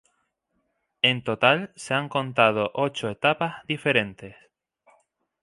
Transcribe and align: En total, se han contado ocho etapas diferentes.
En 1.03 1.21
total, 1.23 1.71
se 1.75 1.93
han 1.93 2.09
contado 2.09 2.71
ocho 2.73 3.07
etapas 3.07 3.63
diferentes. 3.67 4.35